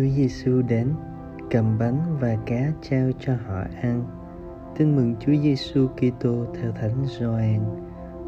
Chúa 0.00 0.06
Giêsu 0.06 0.62
đến, 0.62 0.88
cầm 1.50 1.78
bánh 1.78 2.16
và 2.20 2.36
cá 2.46 2.72
trao 2.82 3.10
cho 3.18 3.32
họ 3.46 3.62
ăn. 3.82 4.04
Tin 4.76 4.96
mừng 4.96 5.14
Chúa 5.20 5.32
Giêsu 5.42 5.88
Kitô 5.88 6.46
theo 6.54 6.72
Thánh 6.72 7.04
Gioan. 7.06 7.60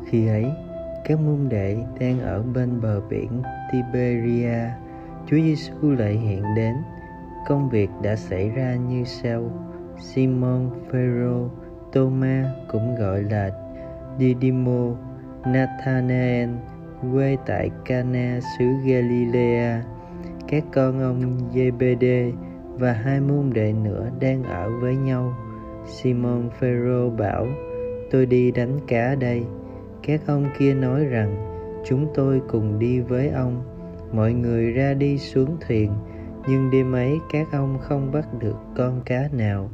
Khi 0.06 0.26
ấy, 0.28 0.46
các 1.04 1.20
môn 1.20 1.48
đệ 1.48 1.76
đang 2.00 2.20
ở 2.20 2.42
bên 2.54 2.80
bờ 2.80 3.00
biển 3.00 3.42
Tiberia. 3.72 4.58
Chúa 5.26 5.36
Giêsu 5.36 5.90
lại 5.90 6.12
hiện 6.12 6.42
đến. 6.56 6.74
Công 7.46 7.70
việc 7.70 7.90
đã 8.02 8.16
xảy 8.16 8.50
ra 8.50 8.74
như 8.74 9.04
sau: 9.04 9.50
Simon 9.98 10.70
Phêrô, 10.90 11.48
Thomas 11.92 12.46
cũng 12.68 12.94
gọi 12.94 13.22
là 13.22 13.50
Didimo, 14.18 14.96
Nathanael 15.46 16.50
quê 17.12 17.36
tại 17.46 17.70
Cana 17.84 18.40
xứ 18.58 18.64
Galilea 18.86 19.82
các 20.52 20.64
con 20.72 21.00
ông 21.00 21.38
JBD 21.54 22.32
và 22.78 22.92
hai 22.92 23.20
môn 23.20 23.50
đệ 23.52 23.72
nữa 23.72 24.10
đang 24.20 24.42
ở 24.42 24.70
với 24.80 24.96
nhau. 24.96 25.34
Simon 25.86 26.50
Phêrô 26.60 27.10
bảo: 27.10 27.46
"Tôi 28.10 28.26
đi 28.26 28.50
đánh 28.50 28.78
cá 28.86 29.14
đây." 29.14 29.42
Các 30.02 30.20
ông 30.26 30.46
kia 30.58 30.74
nói 30.74 31.04
rằng: 31.04 31.36
"Chúng 31.84 32.06
tôi 32.14 32.40
cùng 32.48 32.78
đi 32.78 33.00
với 33.00 33.28
ông." 33.28 33.62
Mọi 34.12 34.32
người 34.32 34.72
ra 34.72 34.94
đi 34.94 35.18
xuống 35.18 35.56
thuyền, 35.66 35.92
nhưng 36.48 36.70
đêm 36.70 36.92
ấy 36.92 37.18
các 37.32 37.52
ông 37.52 37.78
không 37.80 38.12
bắt 38.12 38.28
được 38.40 38.56
con 38.76 39.00
cá 39.04 39.28
nào. 39.32 39.70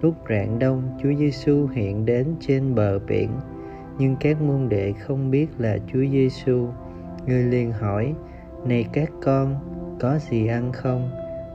Lúc 0.00 0.14
rạng 0.28 0.58
đông, 0.58 0.82
Chúa 1.02 1.14
Giêsu 1.18 1.66
hiện 1.66 2.06
đến 2.06 2.26
trên 2.40 2.74
bờ 2.74 2.98
biển, 2.98 3.30
nhưng 3.98 4.16
các 4.20 4.42
môn 4.42 4.68
đệ 4.68 4.92
không 4.92 5.30
biết 5.30 5.46
là 5.58 5.78
Chúa 5.92 6.04
Giêsu. 6.12 6.68
Người 7.26 7.42
liền 7.42 7.72
hỏi: 7.72 8.14
"Này 8.66 8.86
các 8.92 9.10
con, 9.22 9.56
có 10.02 10.18
gì 10.18 10.46
ăn 10.46 10.72
không? 10.72 11.10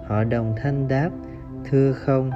Họ 0.05 0.23
đồng 0.23 0.55
thanh 0.57 0.87
đáp, 0.87 1.09
thưa 1.69 1.91
không. 1.93 2.31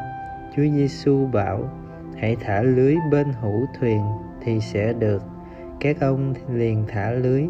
Chúa 0.55 0.63
giêsu 0.63 1.25
bảo, 1.25 1.69
hãy 2.17 2.35
thả 2.41 2.61
lưới 2.61 2.95
bên 3.11 3.27
hữu 3.41 3.65
thuyền 3.79 4.01
thì 4.41 4.59
sẽ 4.59 4.93
được. 4.93 5.23
Các 5.79 5.99
ông 5.99 6.33
liền 6.49 6.83
thả 6.87 7.11
lưới, 7.11 7.45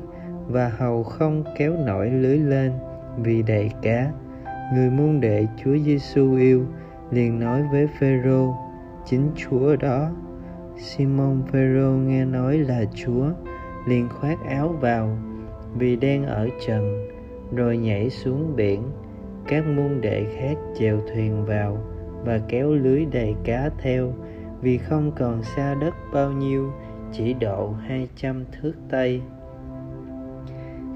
và 0.48 0.70
hầu 0.70 1.04
không 1.04 1.44
kéo 1.58 1.74
nổi 1.86 2.10
lưới 2.10 2.38
lên 2.38 2.72
vì 3.18 3.42
đầy 3.42 3.72
cá. 3.82 4.12
Người 4.74 4.90
môn 4.90 5.20
đệ 5.20 5.48
chúa 5.64 5.78
giêsu 5.78 6.36
yêu 6.36 6.66
liền 7.12 7.40
nói 7.40 7.64
với 7.72 7.88
phêrô, 8.00 8.56
chính 9.06 9.32
chúa 9.36 9.76
đó. 9.76 10.10
Simon 10.78 11.42
phêrô 11.52 11.92
nghe 11.92 12.26
nói 12.26 12.58
là 12.58 12.84
chúa, 12.96 13.26
liền 13.88 14.10
khoác 14.10 14.38
áo 14.50 14.68
vào 14.68 15.18
vì 15.74 15.96
đang 15.96 16.26
ở 16.26 16.48
trần 16.68 17.12
rồi 17.56 17.78
nhảy 17.78 18.10
xuống 18.10 18.56
biển. 18.56 18.84
Các 19.48 19.66
môn 19.68 20.02
đệ 20.02 20.26
khác 20.38 20.58
chèo 20.80 21.00
thuyền 21.14 21.46
vào 21.46 21.78
và 22.26 22.40
kéo 22.48 22.72
lưới 22.72 23.06
đầy 23.06 23.36
cá 23.44 23.70
theo. 23.82 24.14
Vì 24.62 24.78
không 24.78 25.12
còn 25.18 25.44
xa 25.44 25.76
đất 25.82 25.94
bao 26.14 26.32
nhiêu, 26.32 26.72
chỉ 27.12 27.34
độ 27.34 27.74
hai 27.88 28.08
trăm 28.16 28.46
thước 28.52 28.74
tây. 28.90 29.22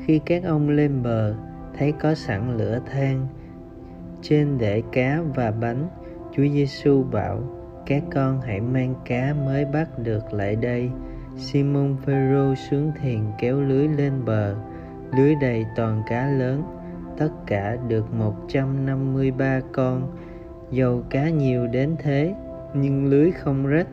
Khi 0.06 0.20
các 0.26 0.44
ông 0.44 0.70
lên 0.70 1.04
bờ, 1.04 1.36
thấy 1.78 1.92
có 1.92 2.16
sẵn 2.16 2.58
lửa 2.58 2.80
than 2.92 3.28
trên 4.22 4.58
để 4.58 4.84
cá 4.92 5.22
và 5.36 5.52
bánh, 5.52 5.88
chúa 6.32 6.48
giêsu 6.54 7.04
bảo, 7.04 7.40
các 7.86 8.04
con 8.14 8.42
hãy 8.42 8.62
mang 8.62 8.96
cá 9.06 9.36
mới 9.46 9.66
bắt 9.66 10.00
được 10.04 10.34
lại 10.34 10.56
đây. 10.56 10.90
Simon 11.38 11.96
phêrô 12.06 12.56
xuống 12.56 12.92
thuyền 13.02 13.32
kéo 13.40 13.62
lưới 13.62 13.88
lên 13.88 14.26
bờ 14.26 14.56
lưới 15.18 15.36
đầy 15.36 15.66
toàn 15.76 16.04
cá 16.08 16.28
lớn, 16.28 16.64
tất 17.18 17.30
cả 17.48 17.78
được 17.88 18.14
153 18.14 19.60
con. 19.72 20.18
Dầu 20.72 21.04
cá 21.10 21.30
nhiều 21.30 21.68
đến 21.68 21.96
thế, 22.00 22.34
nhưng 22.74 23.06
lưới 23.06 23.32
không 23.32 23.68
rách. 23.68 23.88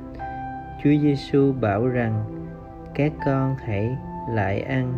Chúa 0.84 0.90
Giêsu 1.02 1.52
bảo 1.52 1.86
rằng, 1.86 2.24
các 2.94 3.12
con 3.26 3.56
hãy 3.58 3.96
lại 4.30 4.60
ăn. 4.60 4.92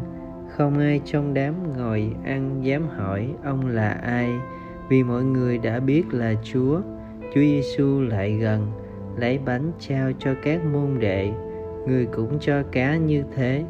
Không 0.49 0.79
ai 0.79 1.01
trong 1.05 1.34
đám 1.34 1.77
ngồi 1.77 2.13
ăn 2.25 2.65
dám 2.65 2.89
hỏi 2.89 3.34
ông 3.45 3.67
là 3.67 3.91
ai, 3.91 4.31
vì 4.89 5.03
mọi 5.03 5.25
người 5.25 5.59
đã 5.59 5.81
biết 5.81 6.03
là 6.13 6.34
Chúa. 6.43 6.81
Chúa 7.34 7.41
Giêsu 7.41 8.01
lại 8.01 8.33
gần, 8.33 8.73
lấy 9.17 9.39
bánh 9.39 9.73
trao 9.79 10.11
cho 10.19 10.34
các 10.43 10.65
môn 10.73 10.99
đệ. 11.01 11.33
Người 11.87 12.07
cũng 12.07 12.39
cho 12.41 12.63
cá 12.73 12.97
như 12.97 13.25
thế 13.37 13.65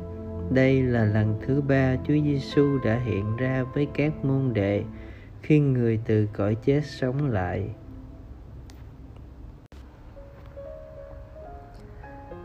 đây 0.50 0.82
là 0.82 1.04
lần 1.04 1.40
thứ 1.46 1.60
ba 1.60 1.96
Chúa 1.96 2.14
Giêsu 2.24 2.78
đã 2.84 2.98
hiện 2.98 3.36
ra 3.36 3.64
với 3.74 3.86
các 3.94 4.24
môn 4.24 4.52
đệ 4.54 4.84
khi 5.42 5.58
người 5.58 6.00
từ 6.04 6.28
cõi 6.32 6.56
chết 6.64 6.80
sống 6.84 7.30
lại. 7.30 7.70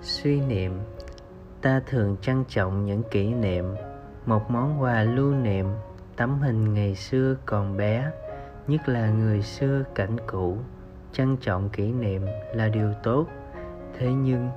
Suy 0.02 0.42
niệm 0.42 0.72
Ta 1.62 1.82
thường 1.88 2.18
trân 2.22 2.44
trọng 2.48 2.86
những 2.86 3.04
kỷ 3.12 3.34
niệm, 3.34 3.66
một 4.26 4.52
món 4.52 4.81
quà 4.81 5.04
lưu 5.04 5.34
niệm, 5.34 5.66
tấm 6.16 6.40
hình 6.42 6.74
ngày 6.74 6.96
xưa 6.96 7.36
còn 7.46 7.78
bé, 7.78 8.12
nhất 8.68 8.90
là 8.90 9.10
người 9.10 9.42
xưa 9.42 9.84
cảnh 9.96 10.18
cũ. 10.28 10.58
Trân 11.14 11.38
trọng 11.38 11.70
kỷ 11.70 11.92
niệm 11.92 12.26
là 12.54 12.68
điều 12.68 12.94
tốt, 13.04 13.28
thế 13.98 14.12
nhưng 14.14 14.50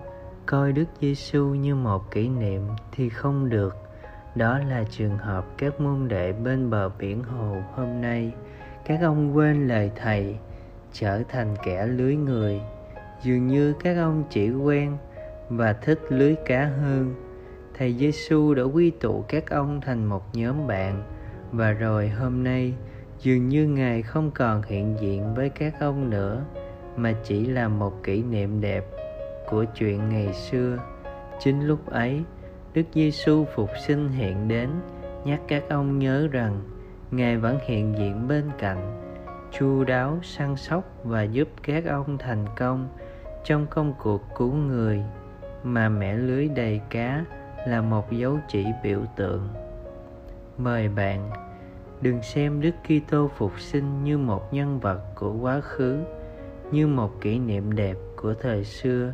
coi 0.47 0.73
Đức 0.73 0.85
Giêsu 1.01 1.45
như 1.45 1.75
một 1.75 2.11
kỷ 2.11 2.29
niệm 2.29 2.63
thì 2.93 3.09
không 3.09 3.49
được. 3.49 3.77
Đó 4.35 4.59
là 4.59 4.85
trường 4.91 5.19
hợp 5.19 5.47
các 5.59 5.81
môn 5.81 6.09
đệ 6.09 6.33
bên 6.33 6.71
bờ 6.71 6.89
biển 6.99 7.23
hồ 7.23 7.57
hôm 7.75 8.01
nay. 8.01 8.33
Các 8.85 9.01
ông 9.03 9.37
quên 9.37 9.69
lời 9.69 9.91
thầy, 9.97 10.37
trở 10.93 11.23
thành 11.29 11.57
kẻ 11.65 11.87
lưới 11.87 12.17
người. 12.17 12.61
Dường 13.23 13.47
như 13.47 13.75
các 13.85 13.97
ông 13.97 14.25
chỉ 14.31 14.51
quen 14.51 14.97
và 15.49 15.73
thích 15.73 16.01
lưới 16.09 16.35
cá 16.47 16.65
hơn. 16.65 17.15
Thầy 17.79 17.95
Giêsu 17.95 18.55
đã 18.55 18.63
quy 18.63 18.91
tụ 18.91 19.25
các 19.29 19.51
ông 19.51 19.81
thành 19.81 20.05
một 20.05 20.23
nhóm 20.35 20.67
bạn 20.67 21.03
và 21.53 21.73
rồi 21.73 22.09
hôm 22.09 22.45
nay 22.45 22.75
dường 23.21 23.49
như 23.49 23.67
Ngài 23.67 24.03
không 24.03 24.31
còn 24.31 24.63
hiện 24.63 24.97
diện 25.01 25.35
với 25.35 25.49
các 25.49 25.75
ông 25.81 26.11
nữa 26.11 26.45
mà 26.97 27.13
chỉ 27.25 27.47
là 27.47 27.69
một 27.69 28.03
kỷ 28.03 28.23
niệm 28.23 28.61
đẹp 28.61 28.85
của 29.53 29.65
chuyện 29.65 30.09
ngày 30.09 30.33
xưa. 30.33 30.79
Chính 31.41 31.67
lúc 31.67 31.91
ấy, 31.91 32.23
đức 32.75 32.83
giêsu 32.95 33.45
phục 33.55 33.71
sinh 33.87 34.09
hiện 34.09 34.49
đến, 34.49 34.71
nhắc 35.25 35.41
các 35.49 35.65
ông 35.69 35.99
nhớ 35.99 36.29
rằng 36.33 36.61
ngài 37.11 37.37
vẫn 37.37 37.59
hiện 37.67 37.95
diện 37.99 38.29
bên 38.29 38.45
cạnh, 38.59 39.01
chu 39.59 39.85
đáo, 39.85 40.19
săn 40.23 40.57
sóc 40.57 40.85
và 41.05 41.23
giúp 41.23 41.49
các 41.63 41.85
ông 41.87 42.19
thành 42.19 42.45
công 42.57 42.89
trong 43.45 43.67
công 43.71 43.95
cuộc 44.03 44.23
cứu 44.37 44.53
người 44.55 45.03
mà 45.65 45.89
mẻ 45.89 46.15
lưới 46.15 46.49
đầy 46.49 46.81
cá 46.91 47.25
là 47.67 47.81
một 47.81 48.13
dấu 48.13 48.39
chỉ 48.49 48.67
biểu 48.83 49.01
tượng. 49.17 49.49
Mời 50.59 50.89
bạn, 50.89 51.31
đừng 52.01 52.23
xem 52.23 52.61
đức 52.61 52.75
kitô 52.85 53.31
phục 53.37 53.61
sinh 53.61 54.05
như 54.05 54.19
một 54.19 54.55
nhân 54.55 54.81
vật 54.81 55.01
của 55.15 55.33
quá 55.33 55.61
khứ, 55.61 55.99
như 56.71 56.87
một 56.87 57.21
kỷ 57.21 57.39
niệm 57.39 57.75
đẹp 57.75 57.97
của 58.17 58.35
thời 58.35 58.65
xưa 58.65 59.13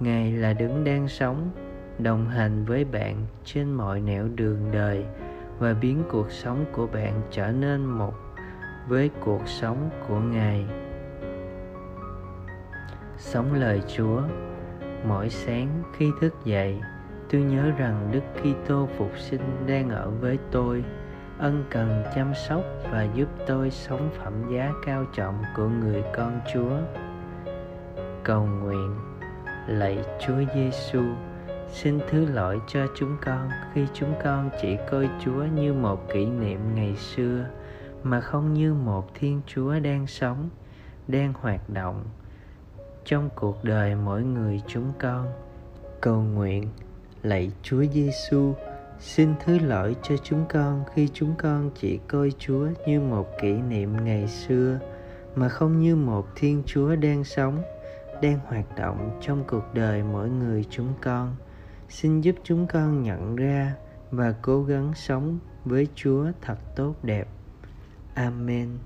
ngài 0.00 0.32
là 0.32 0.52
đứng 0.52 0.84
đang 0.84 1.08
sống, 1.08 1.50
đồng 1.98 2.28
hành 2.28 2.64
với 2.64 2.84
bạn 2.84 3.16
trên 3.44 3.72
mọi 3.74 4.00
nẻo 4.00 4.28
đường 4.34 4.70
đời, 4.72 5.04
và 5.58 5.74
biến 5.74 6.02
cuộc 6.10 6.30
sống 6.30 6.64
của 6.72 6.86
bạn 6.86 7.20
trở 7.30 7.52
nên 7.52 7.84
một 7.84 8.14
với 8.88 9.10
cuộc 9.20 9.48
sống 9.48 9.90
của 10.08 10.18
ngài. 10.18 10.66
Sống 13.18 13.54
lời 13.54 13.82
chúa, 13.96 14.22
mỗi 15.04 15.30
sáng 15.30 15.82
khi 15.96 16.10
thức 16.20 16.34
dậy, 16.44 16.80
tôi 17.30 17.40
nhớ 17.40 17.70
rằng 17.78 18.08
đức 18.12 18.22
kitô 18.34 18.88
phục 18.96 19.18
sinh 19.18 19.66
đang 19.66 19.90
ở 19.90 20.10
với 20.10 20.38
tôi. 20.50 20.84
Ân 21.38 21.64
cần 21.70 22.04
chăm 22.14 22.34
sóc 22.48 22.62
và 22.90 23.08
giúp 23.14 23.28
tôi 23.46 23.70
sống 23.70 24.10
phẩm 24.18 24.32
giá 24.50 24.72
cao 24.86 25.04
trọng 25.14 25.42
của 25.56 25.68
người 25.68 26.02
con 26.16 26.40
chúa. 26.54 26.78
Cầu 28.24 28.46
nguyện 28.46 29.05
lạy 29.66 29.98
Chúa 30.26 30.42
Giêsu, 30.54 31.02
xin 31.72 31.98
thứ 32.10 32.26
lỗi 32.26 32.60
cho 32.68 32.86
chúng 32.96 33.16
con 33.24 33.48
khi 33.74 33.86
chúng 33.94 34.14
con 34.24 34.50
chỉ 34.62 34.76
coi 34.90 35.08
Chúa 35.24 35.44
như 35.54 35.72
một 35.72 36.08
kỷ 36.12 36.26
niệm 36.26 36.60
ngày 36.74 36.96
xưa 36.96 37.44
mà 38.02 38.20
không 38.20 38.54
như 38.54 38.74
một 38.74 39.14
Thiên 39.14 39.40
Chúa 39.46 39.78
đang 39.78 40.06
sống, 40.06 40.48
đang 41.08 41.32
hoạt 41.32 41.70
động 41.70 42.04
trong 43.04 43.28
cuộc 43.34 43.64
đời 43.64 43.94
mỗi 43.94 44.22
người 44.22 44.62
chúng 44.66 44.92
con. 44.98 45.26
Cầu 46.00 46.22
nguyện 46.22 46.68
lạy 47.22 47.50
Chúa 47.62 47.84
Giêsu, 47.92 48.54
xin 49.00 49.34
thứ 49.44 49.58
lỗi 49.58 49.96
cho 50.02 50.16
chúng 50.22 50.44
con 50.48 50.84
khi 50.94 51.08
chúng 51.12 51.34
con 51.38 51.70
chỉ 51.80 51.98
coi 52.08 52.32
Chúa 52.38 52.68
như 52.86 53.00
một 53.00 53.28
kỷ 53.40 53.52
niệm 53.52 54.04
ngày 54.04 54.28
xưa 54.28 54.78
mà 55.34 55.48
không 55.48 55.80
như 55.80 55.96
một 55.96 56.26
Thiên 56.36 56.62
Chúa 56.66 56.96
đang 56.96 57.24
sống 57.24 57.62
đang 58.22 58.38
hoạt 58.46 58.76
động 58.76 59.18
trong 59.20 59.44
cuộc 59.48 59.74
đời 59.74 60.02
mỗi 60.02 60.28
người 60.30 60.64
chúng 60.70 60.94
con. 61.02 61.36
Xin 61.88 62.20
giúp 62.20 62.34
chúng 62.44 62.66
con 62.66 63.02
nhận 63.02 63.36
ra 63.36 63.74
và 64.10 64.34
cố 64.42 64.64
gắng 64.64 64.92
sống 64.94 65.38
với 65.64 65.88
chúa 65.94 66.26
thật 66.42 66.58
tốt 66.76 66.94
đẹp. 67.02 67.28
Amen. 68.14 68.78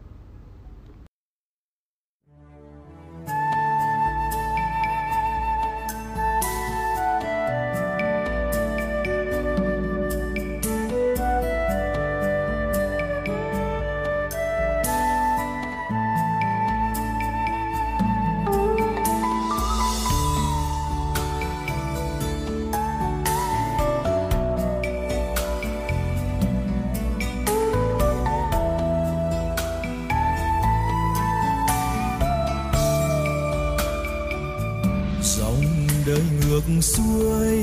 Xuôi 36.83 37.59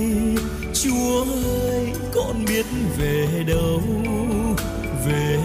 chúa 0.73 1.25
ơi 1.61 1.93
con 2.15 2.45
biết 2.47 2.65
về 2.97 3.43
đâu? 3.47 3.81
Về 5.05 5.39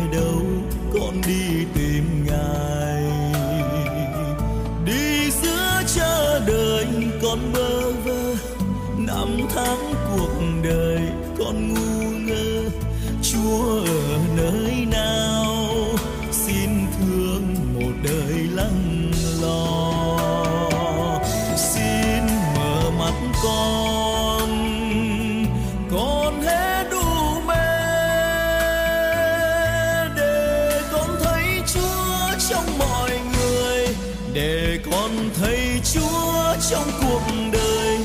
trong 36.72 36.90
cuộc 37.00 37.22
đời 37.52 37.98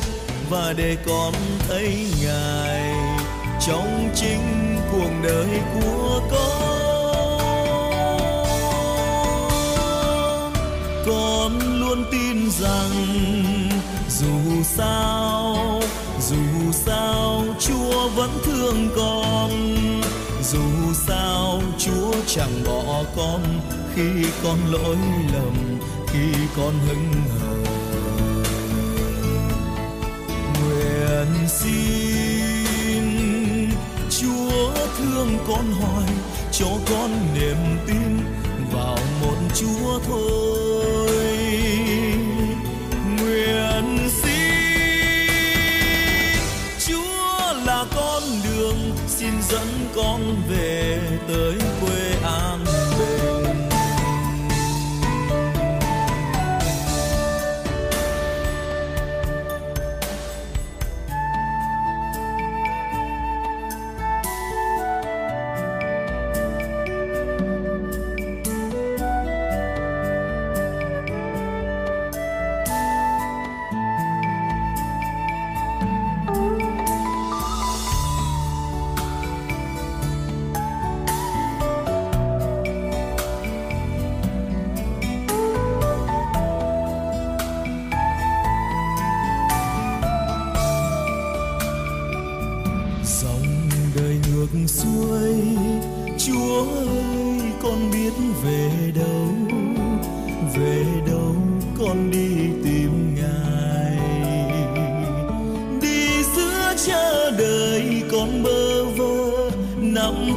và 0.50 0.74
để 0.78 0.98
con 1.06 1.34
thấy 1.68 2.08
ngài 2.24 2.94
trong 3.68 4.10
chính 4.16 4.78
cuộc 4.92 5.10
đời 5.24 5.62
của 5.74 6.22
con. 6.32 6.48
Con 11.06 11.80
luôn 11.80 12.06
tin 12.12 12.52
rằng 12.52 12.92
dù 14.10 14.64
sao 14.64 15.82
dù 16.30 16.72
sao 16.72 17.44
chúa 17.60 18.10
vẫn 18.16 18.30
thương 18.46 18.90
con. 18.96 19.52
Dù 20.44 20.94
sao 21.08 21.62
chúa 21.78 22.14
chẳng 22.28 22.64
bỏ 22.66 23.04
con 23.16 23.42
khi 23.96 24.26
con 24.44 24.58
lỗi 24.72 24.98
lầm, 25.34 25.80
khi 26.08 26.34
con 26.58 26.74
hững 26.88 27.12
hờ. 27.40 27.47
Xin. 31.68 33.70
Chúa 34.10 34.72
thương 34.98 35.38
con 35.48 35.72
hỏi 35.82 36.08
cho 36.52 36.68
con 36.90 37.12
niềm 37.34 37.58
tin 37.88 38.18
vào 38.72 38.98
một 39.22 39.36
chúa 39.56 40.00
thôi. 40.08 41.17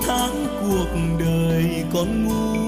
Tháng 0.07 0.47
cuộc 0.61 1.19
đời 1.19 1.85
con 1.93 2.25
ngu. 2.25 2.60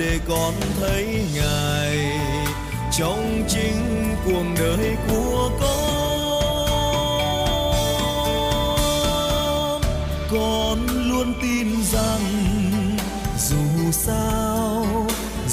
Để 0.00 0.18
con 0.28 0.54
thấy 0.80 1.24
ngài. 1.34 2.18
Trong 2.98 3.44
chính 3.48 4.14
cuộc 4.24 4.44
đời 4.58 4.96
của 5.08 5.50
con 5.60 5.80
con 10.30 10.78
luôn 11.08 11.34
tin 11.42 11.68
rằng 11.92 12.20
dù 13.38 13.92
sao 13.92 14.86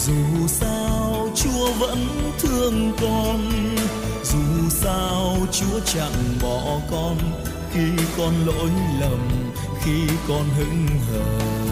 dù 0.06 0.48
sao 0.48 1.30
chúa 1.36 1.72
vẫn 1.80 2.08
thương 2.39 2.92
con. 3.01 3.51
Dù 4.24 4.70
sao 4.70 5.38
chúa 5.51 5.80
chẳng 5.86 6.39
bỏ 6.42 6.80
con 6.92 7.18
khi 7.74 7.89
con 8.18 8.34
lỗi 8.46 8.70
lầm, 9.00 9.51
khi 9.84 10.08
con 10.27 10.50
hững 10.58 10.88
hờ. 11.12 11.66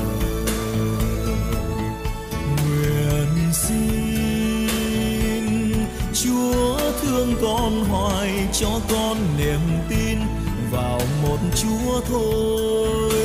Xin. 3.55 4.67
Chúa 6.23 6.77
thương 7.01 7.35
con, 7.41 7.85
hoài 7.85 8.31
cho 8.53 8.79
con 8.89 9.17
niềm 9.37 9.59
tin 9.89 10.19
vào 10.71 11.01
một 11.23 11.37
chúa 11.55 12.01
thôi. 12.09 13.21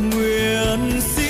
Nguyện 0.00 1.00
xin. 1.16 1.26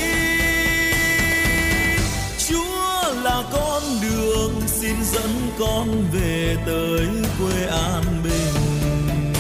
Chúa 2.49 3.13
là 3.23 3.43
con 3.53 3.83
đường, 4.03 4.53
xin 4.67 4.97
dẫn 5.05 5.31
con 5.59 5.89
về 6.13 6.57
tới 6.67 7.07
quê 7.39 7.67
an 7.67 8.05
bình. 8.25 9.33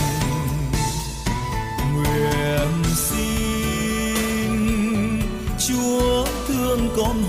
Nguyện 1.95 2.85
xin. 2.97 3.27
Chúa 5.69 6.27
thương 6.49 6.89
con 6.97 7.23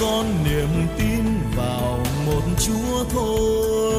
con 0.00 0.44
niềm 0.44 0.86
tin 0.98 1.24
vào 1.56 1.98
một 2.26 2.42
chúa 2.58 3.04
thôi. 3.10 3.93